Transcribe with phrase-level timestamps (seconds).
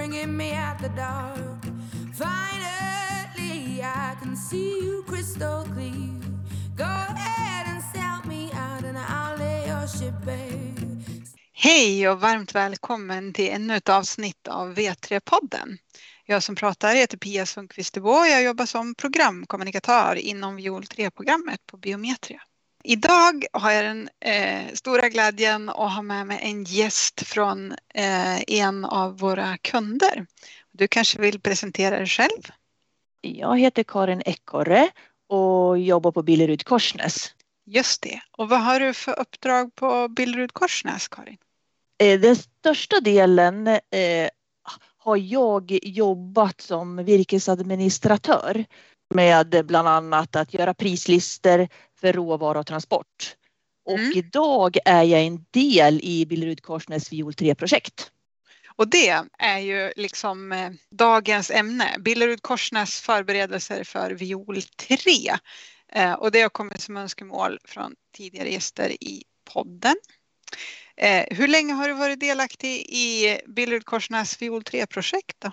[0.00, 1.64] bringing me out the dark.
[2.14, 6.20] Finally, I can see you crystal clear.
[6.76, 10.70] Go ahead and sell me out, and I'll lay your ship bare.
[11.52, 15.78] Hej och varmt välkommen till ännu ett avsnitt av V3-podden.
[16.26, 21.76] Jag som pratar heter Pia Sundqvist och jag jobbar som programkommunikatör inom Viol 3-programmet på
[21.76, 22.42] Biometria.
[22.84, 28.40] Idag har jag den eh, stora glädjen att ha med mig en gäst från eh,
[28.46, 30.26] en av våra kunder.
[30.72, 32.42] Du kanske vill presentera dig själv?
[33.20, 34.90] Jag heter Karin Ekorre
[35.28, 37.34] och jobbar på Billerud Korsnäs.
[37.66, 38.20] Just det.
[38.30, 41.36] Och vad har du för uppdrag på Billerud Korsnäs, Karin?
[41.98, 44.28] Eh, den största delen eh,
[44.98, 48.64] har jag jobbat som virkesadministratör
[49.14, 51.68] med bland annat att göra prislistor
[52.00, 53.36] för råvara och transport.
[53.84, 54.12] Och mm.
[54.14, 58.10] idag är jag en del i Billerud Korsnäs Viol 3-projekt.
[58.76, 65.02] Och det är ju liksom eh, dagens ämne, Billerud Korsnäs förberedelser för Viol 3.
[65.92, 69.96] Eh, och det har kommit som önskemål från tidigare gäster i podden.
[70.96, 75.44] Eh, hur länge har du varit delaktig i Billerud Korsnäs Viol 3-projekt?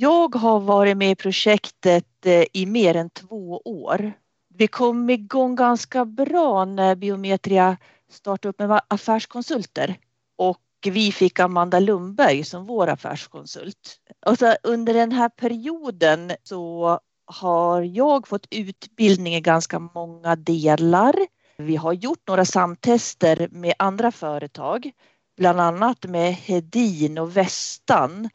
[0.00, 4.12] Jag har varit med i projektet eh, i mer än två år.
[4.54, 7.76] Vi kom igång ganska bra när Biometria
[8.10, 9.98] startade upp med affärskonsulter
[10.36, 13.96] och vi fick Amanda Lundberg som vår affärskonsult.
[14.26, 21.14] Och så under den här perioden så har jag fått utbildning i ganska många delar.
[21.56, 24.90] Vi har gjort några samtester med andra företag,
[25.36, 28.28] bland annat med Hedin och Vestan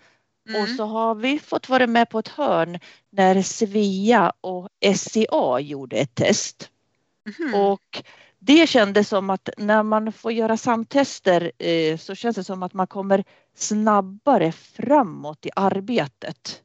[0.49, 0.61] Mm.
[0.61, 5.95] Och så har vi fått vara med på ett hörn när Svea och SCA gjorde
[5.95, 6.69] ett test.
[7.39, 7.53] Mm.
[7.53, 8.03] Och
[8.39, 12.73] det kändes som att när man får göra samtester eh, så känns det som att
[12.73, 13.23] man kommer
[13.55, 16.61] snabbare framåt i arbetet.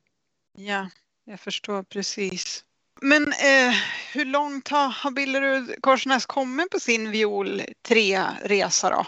[0.57, 0.89] Ja,
[1.25, 2.65] jag förstår precis.
[3.01, 3.75] Men eh,
[4.13, 9.07] hur långt har, har Billerud Korsnäs kommit på sin viol 3-resa då?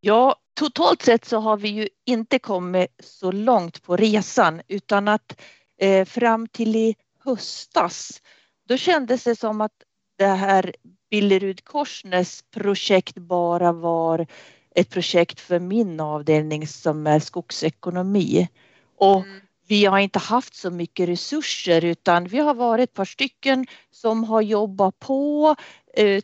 [0.00, 5.40] Ja, totalt sett så har vi ju inte kommit så långt på resan utan att
[5.80, 6.94] eh, fram till i
[7.24, 8.22] höstas
[8.68, 9.72] då kändes det som att
[10.18, 10.74] det här
[11.10, 14.26] Billerud Korsnäs projekt bara var
[14.74, 18.48] ett projekt för min avdelning som är skogsekonomi.
[18.96, 19.40] Och mm.
[19.66, 24.24] vi har inte haft så mycket resurser utan vi har varit ett par stycken som
[24.24, 25.56] har jobbat på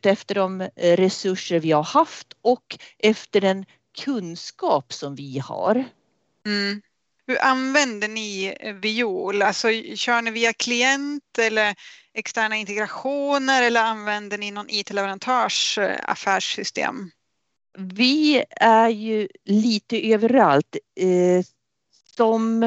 [0.02, 3.64] efter de resurser vi har haft och efter den
[3.98, 5.84] kunskap som vi har.
[6.46, 6.82] Mm.
[7.26, 9.42] Hur använder ni Viol?
[9.42, 11.74] Alltså, kör ni via klient eller
[12.14, 17.10] externa integrationer eller använder ni någon IT-leverantörs eh, affärssystem?
[17.78, 20.76] Vi är ju lite överallt.
[21.00, 21.44] Eh,
[22.16, 22.62] som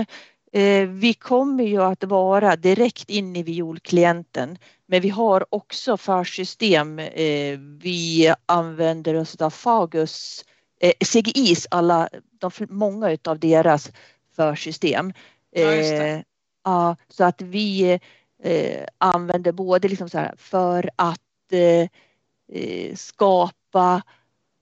[0.51, 4.57] eh, vi kommer ju att vara direkt in i Viol-klienten
[4.87, 6.99] men vi har också affärssystem.
[6.99, 10.53] Eh, vi använder oss av Fagus eh,
[11.05, 13.91] CGIs alla, de, många av deras
[14.35, 15.13] försystem.
[15.55, 16.21] Eh,
[16.63, 17.99] ja, så att vi
[18.43, 21.19] eh, använder både liksom så här för att
[21.51, 21.87] eh,
[22.61, 24.01] eh, skapa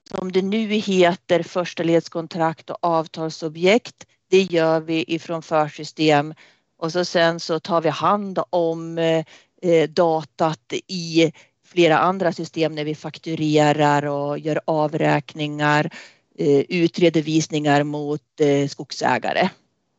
[0.10, 4.06] som det nu heter första ledskontrakt och avtalsobjekt.
[4.30, 6.34] Det gör vi ifrån försystem
[6.78, 11.32] och så sen så tar vi hand om eh, datat i
[11.72, 15.90] flera andra system när vi fakturerar och gör avräkningar,
[16.38, 19.50] eh, utredovisningar mot eh, skogsägare.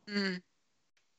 [0.07, 0.41] Mm.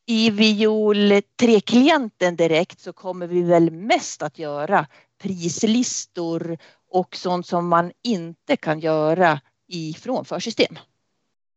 [0.07, 4.87] I Viol 3-klienten direkt så kommer vi väl mest att göra
[5.23, 6.59] prislistor
[6.91, 10.79] och sånt som man inte kan göra ifrån försystem.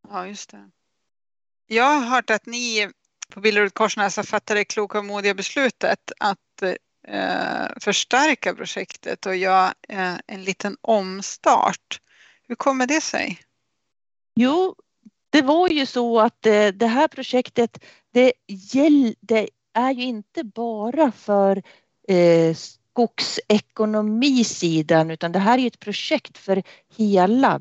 [0.10, 0.70] Ja, just det.
[1.68, 2.90] Jag har hört att ni
[3.30, 6.74] på Billerud Korsnäs fattat det kloka och modiga beslutet att eh,
[7.82, 12.02] förstärka projektet och göra eh, en liten omstart.
[12.48, 13.40] Hur kommer det sig?
[14.36, 14.76] Jo,
[15.30, 17.84] det var ju så att eh, det här projektet
[18.14, 21.64] det, gäll, det är ju inte bara för
[22.08, 26.64] eh, skogsekonomisidan utan det här är ett projekt för
[26.98, 27.60] hela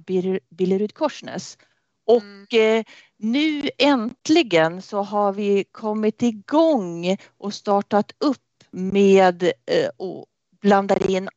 [0.51, 1.59] Billerud Korsnäs.
[2.07, 2.79] Och mm.
[2.79, 2.85] eh,
[3.19, 8.46] nu äntligen så har vi kommit igång och startat upp
[8.77, 10.27] med eh, och
[10.61, 11.29] blandar in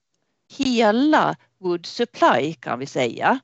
[0.57, 3.39] hela Wood Supply kan vi säga.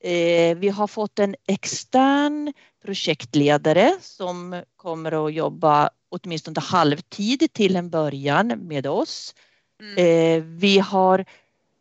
[0.00, 2.52] Eh, vi har fått en extern
[2.84, 9.34] projektledare som kommer att jobba åtminstone halvtid till en början med oss.
[9.80, 9.96] Mm.
[9.96, 11.24] Eh, vi har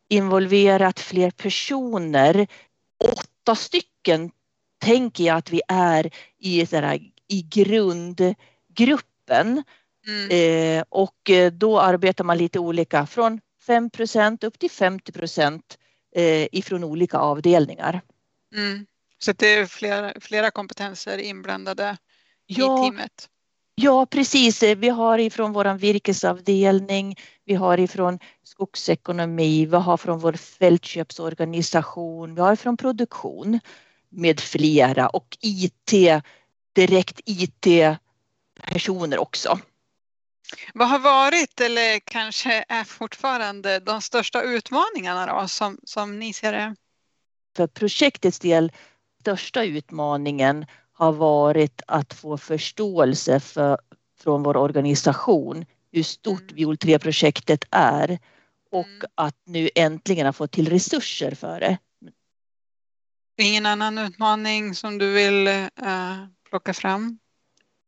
[0.08, 2.48] involverat fler personer.
[2.98, 4.32] Åtta stycken
[4.80, 6.10] tänker jag att vi är
[6.40, 6.68] i
[7.28, 9.64] i grundgruppen.
[10.10, 10.30] Mm.
[10.32, 15.78] Eh, och eh, då arbetar man lite olika från 5% upp till 50 procent
[16.16, 18.02] eh, ifrån olika avdelningar.
[18.56, 18.86] Mm.
[19.20, 21.98] Så det är flera, flera kompetenser inblandade
[22.46, 23.30] ja, i teamet?
[23.76, 24.64] Ja, precis.
[24.64, 27.16] Vi har ifrån vår virkesavdelning,
[27.46, 33.60] vi har ifrån skogsekonomi, vi har från vår fältköpsorganisation, vi har från produktion
[34.10, 35.94] med flera och IT,
[36.74, 39.60] direkt IT-personer också.
[40.74, 46.52] Vad har varit eller kanske är fortfarande de största utmaningarna då, som, som ni ser
[46.52, 46.76] det?
[47.56, 48.72] För projektets del,
[49.22, 53.78] största utmaningen har varit att få förståelse för,
[54.24, 56.56] från vår organisation hur stort mm.
[56.56, 58.20] Viol 3-projektet är
[58.72, 59.12] och mm.
[59.16, 61.78] att nu äntligen ha fått till resurser för det.
[63.38, 67.20] Ingen annan utmaning som du vill uh, plocka fram?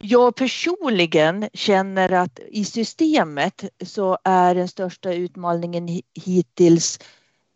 [0.04, 7.00] Jag personligen känner att i systemet så är den största utmaningen hittills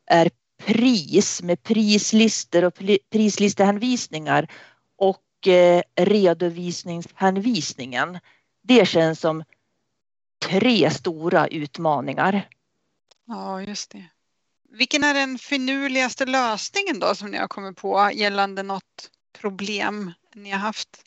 [0.06, 2.74] är pris med prislistor och
[3.12, 4.52] prislistehänvisningar
[4.98, 8.20] och eh, redovisningshänvisningen.
[8.62, 9.44] Det känns som
[10.46, 12.50] tre stora utmaningar.
[13.26, 14.06] Ja, just det.
[14.70, 20.52] Vilken är den finurligaste lösningen då som ni har kommit på gällande något problem ni
[20.52, 21.06] har haft?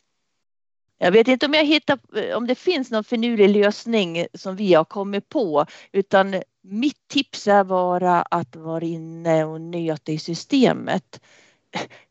[1.01, 4.73] Jag vet inte om jag hittar eh, om det finns någon finurlig lösning som vi
[4.73, 11.21] har kommit på utan mitt tips är bara att vara inne och nöta i systemet.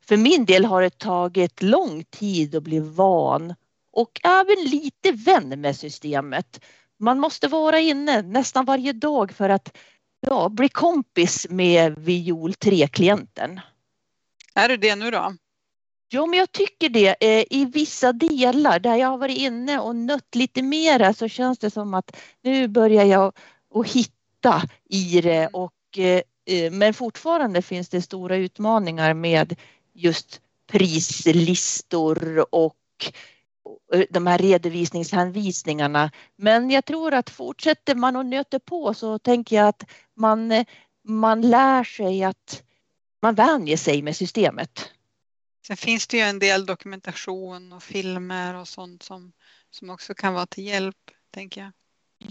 [0.09, 3.55] För min del har det tagit lång tid att bli van
[3.93, 6.65] och även lite vän med systemet.
[6.99, 9.77] Man måste vara inne nästan varje dag för att
[10.21, 13.61] ja, bli kompis med Viol 3-klienten.
[14.55, 15.33] Är du det nu då?
[16.11, 17.17] Jo, men jag tycker det.
[17.21, 21.59] Eh, I vissa delar där jag har varit inne och nött lite mera så känns
[21.59, 23.33] det som att nu börjar jag
[23.75, 25.51] att hitta i det mm.
[25.55, 29.57] och eh, eh, men fortfarande finns det stora utmaningar med
[29.95, 32.75] just prislistor och
[34.11, 36.11] de här redovisningshänvisningarna.
[36.37, 39.85] Men jag tror att fortsätter man och nöter på så tänker jag att
[40.15, 40.65] man,
[41.05, 42.63] man lär sig att
[43.23, 44.91] man vänjer sig med systemet.
[45.69, 49.33] Sen finns det ju en del dokumentation och filmer och sånt som,
[49.71, 50.97] som också kan vara till hjälp,
[51.31, 51.71] tänker jag.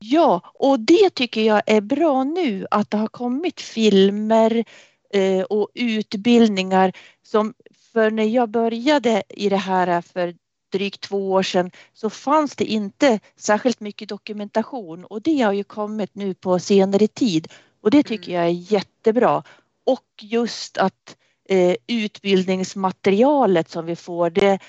[0.01, 4.65] Ja, och det tycker jag är bra nu att det har kommit filmer
[5.13, 6.93] eh, och utbildningar
[7.23, 7.53] som
[7.93, 10.35] för när jag började i det här för
[10.71, 15.63] drygt två år sedan så fanns det inte särskilt mycket dokumentation och det har ju
[15.63, 17.47] kommit nu på senare tid
[17.81, 18.35] och det tycker mm.
[18.35, 19.43] jag är jättebra.
[19.85, 21.17] Och just att
[21.49, 24.59] eh, utbildningsmaterialet som vi får det,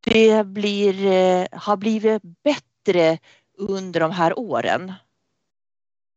[0.00, 3.18] det blir, eh, har blivit bättre
[3.58, 4.92] under de här åren.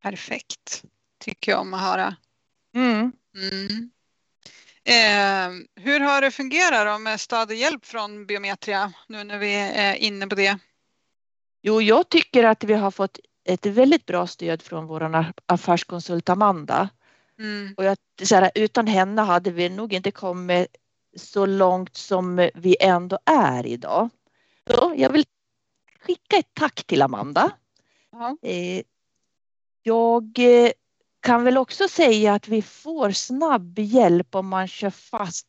[0.04, 0.84] Perfekt,
[1.20, 2.16] tycker jag om att höra.
[2.76, 3.12] Mm.
[3.36, 3.92] Mm.
[4.84, 9.96] Eh, hur har det fungerat med stöd och hjälp från Biometria nu när vi är
[9.96, 10.60] inne på det?
[11.62, 16.90] Jo, jag tycker att vi har fått ett väldigt bra stöd från vår affärskonsult Amanda.
[17.40, 17.74] Mm.
[17.78, 20.68] Och jag, så här, utan henne hade vi nog inte kommit
[21.18, 24.10] så långt som vi ändå är idag.
[24.68, 25.26] Så jag vill
[26.00, 27.52] skicka ett tack till Amanda.
[28.42, 28.84] Eh,
[29.84, 30.72] jag eh,
[31.20, 35.48] kan väl också säga att vi får snabb hjälp om man kör fast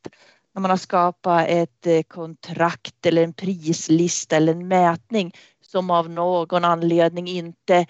[0.54, 6.10] när man har skapat ett eh, kontrakt eller en prislista eller en mätning som av
[6.10, 7.86] någon anledning inte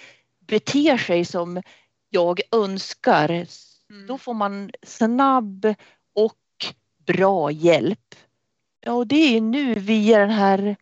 [0.47, 1.63] beter sig som
[2.11, 3.47] jag önskar.
[3.91, 4.07] Mm.
[4.07, 5.75] Då får man snabb
[6.15, 6.75] och
[7.07, 8.15] bra hjälp.
[8.81, 10.77] Ja, och det är nu via den här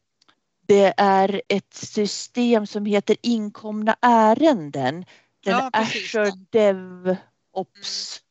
[0.66, 5.04] det är ett system som heter inkomna ärenden
[5.44, 8.20] den ja, Azure DevOps.
[8.20, 8.26] Mm.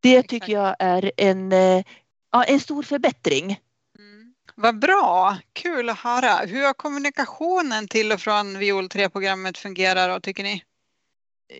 [0.00, 1.84] Det tycker jag är en, eh,
[2.32, 3.60] ja, en stor förbättring.
[3.98, 4.34] Mm.
[4.54, 6.46] Vad bra, kul att höra.
[6.46, 10.64] Hur har kommunikationen till och från Viol 3-programmet fungerat tycker ni?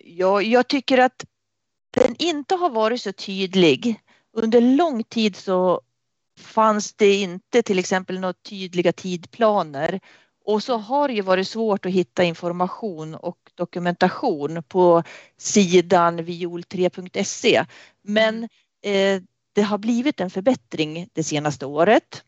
[0.03, 1.25] Ja, jag tycker att
[1.93, 3.99] den inte har varit så tydlig.
[4.33, 5.81] Under lång tid så
[6.39, 9.99] fanns det inte till exempel några tydliga tidplaner
[10.45, 15.03] och så har det ju varit svårt att hitta information och dokumentation på
[15.37, 17.65] sidan viol3.se.
[18.01, 18.43] Men
[18.83, 19.21] eh,
[19.53, 22.23] det har blivit en förbättring det senaste året.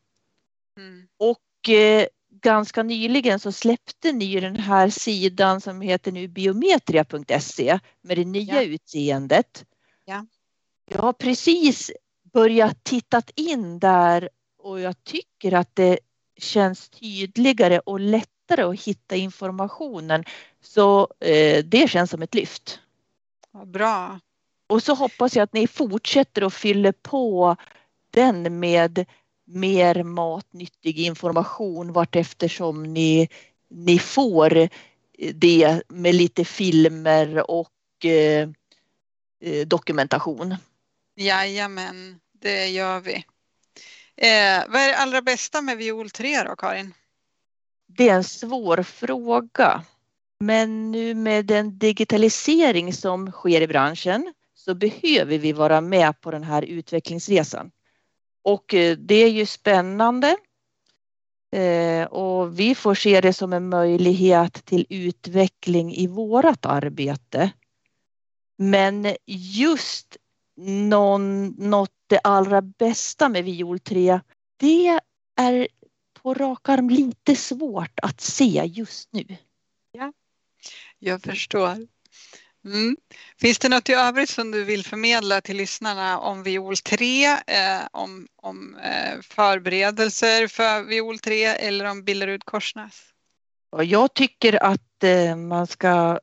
[0.77, 1.07] Mm.
[1.17, 2.07] Och eh,
[2.45, 8.63] ganska nyligen så släppte ni den här sidan som heter nu biometria.se med det nya
[8.63, 8.63] ja.
[8.63, 9.65] utseendet.
[10.05, 10.25] Ja.
[10.85, 11.91] Jag har precis
[12.33, 15.99] börjat tittat in där och jag tycker att det
[16.37, 20.23] känns tydligare och lättare att hitta informationen.
[20.61, 22.79] Så eh, det känns som ett lyft.
[23.51, 24.19] Vad bra.
[24.67, 27.55] Och så hoppas jag att ni fortsätter att fylla på
[28.11, 29.05] den med
[29.45, 33.29] mer matnyttig information vart eftersom ni,
[33.69, 34.69] ni får
[35.33, 38.49] det med lite filmer och eh,
[39.41, 40.55] eh, dokumentation.
[41.15, 43.25] Jajamän, det gör vi.
[44.17, 46.93] Eh, vad är det allra bästa med Viol 3 då, Karin?
[47.87, 49.83] Det är en svår fråga.
[50.39, 56.31] Men nu med den digitalisering som sker i branschen så behöver vi vara med på
[56.31, 57.71] den här utvecklingsresan.
[58.45, 60.37] Och eh, det är ju spännande.
[61.51, 67.51] Eh, och vi får se det som en möjlighet till utveckling i vårt arbete.
[68.57, 70.17] Men just
[70.57, 74.19] någon, något det allra bästa med Viol 3,
[74.57, 74.99] det
[75.35, 75.67] är
[76.13, 79.37] på rak arm lite svårt att se just nu.
[79.91, 80.13] Ja,
[80.99, 81.87] jag förstår.
[82.65, 82.97] Mm.
[83.41, 87.37] Finns det något i övrigt som du vill förmedla till lyssnarna om Viol 3, eh,
[87.91, 93.01] om, om eh, förberedelser för Viol 3 eller om Billerud Korsnäs?
[93.83, 96.19] Jag tycker att eh, man ska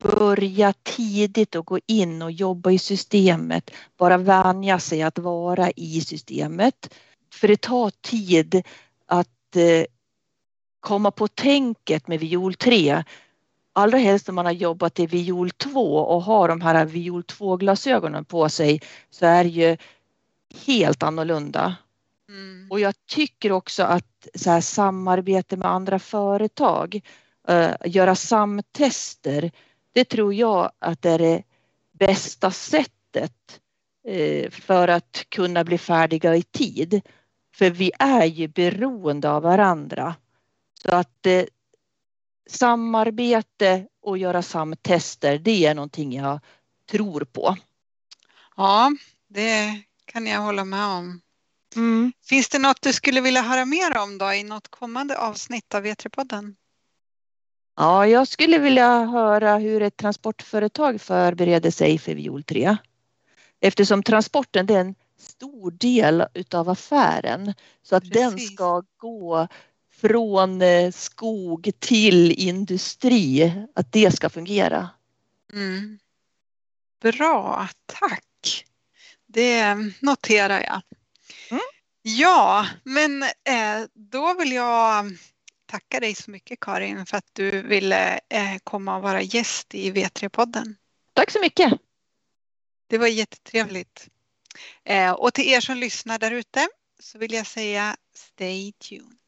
[0.00, 3.70] börja tidigt och gå in och jobba i systemet.
[3.98, 6.94] Bara vänja sig att vara i systemet.
[7.32, 8.62] För det tar tid
[9.06, 9.84] att eh,
[10.80, 13.04] komma på tänket med viol 3
[13.72, 17.56] allra helst när man har jobbat i viol 2 och har de här viol 2
[17.56, 19.76] glasögonen på sig så är det ju
[20.66, 21.76] helt annorlunda.
[22.28, 22.66] Mm.
[22.70, 27.00] Och jag tycker också att så här, samarbete med andra företag,
[27.50, 29.50] uh, göra samtester,
[29.92, 31.42] det tror jag att det är det
[31.92, 33.60] bästa sättet
[34.08, 37.00] uh, för att kunna bli färdiga i tid.
[37.54, 40.14] För vi är ju beroende av varandra.
[40.82, 41.42] Så att uh,
[42.50, 46.40] samarbete och göra samtester, det är någonting jag
[46.90, 47.56] tror på.
[48.56, 48.92] Ja,
[49.28, 51.20] det kan jag hålla med om.
[51.76, 52.12] Mm.
[52.24, 55.84] Finns det något du skulle vilja höra mer om då i något kommande avsnitt av
[55.84, 56.56] V3-podden?
[57.76, 62.76] Ja, jag skulle vilja höra hur ett transportföretag förbereder sig för Viol 3.
[63.60, 68.20] Eftersom transporten är en stor del utav affären så att Precis.
[68.20, 69.48] den ska gå
[70.00, 74.90] från eh, skog till industri, att det ska fungera.
[75.52, 75.98] Mm.
[77.02, 78.64] Bra, tack.
[79.26, 80.82] Det noterar jag.
[81.50, 81.62] Mm.
[82.02, 85.16] Ja, men eh, då vill jag
[85.66, 89.90] tacka dig så mycket Karin för att du ville eh, komma och vara gäst i
[89.92, 90.74] V3-podden.
[91.12, 91.72] Tack så mycket.
[92.86, 94.08] Det var jättetrevligt.
[95.18, 96.68] Och till er som lyssnar där ute
[97.00, 99.19] så vill jag säga stay tuned.